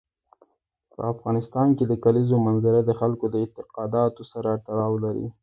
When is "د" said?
1.87-1.93, 2.85-2.91, 3.29-3.35